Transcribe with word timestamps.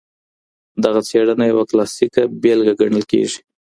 دغه 0.83 0.99
څېړنه 1.09 1.45
يوه 1.51 1.63
کلاسيکه 1.69 2.21
بېلګه 2.41 2.73
ګڼل 2.81 3.03
کيږي. 3.11 3.39